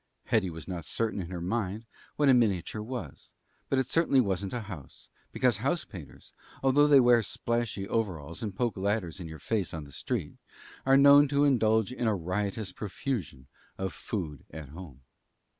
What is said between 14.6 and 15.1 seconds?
home.